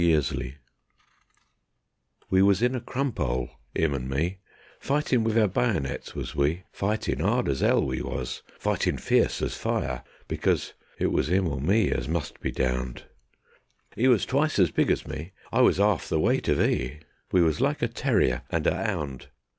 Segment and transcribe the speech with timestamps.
[0.01, 0.51] My Prisoner
[2.31, 4.39] We was in a crump 'ole, 'im and me;
[4.79, 9.55] Fightin' wiv our bayonets was we; Fightin' 'ard as 'ell we was, Fightin' fierce as
[9.55, 13.03] fire because It was 'im or me as must be downed;
[13.95, 17.43] 'E was twice as big as me; I was 'arf the weight of 'e; We
[17.43, 19.27] was like a terryer and a 'ound.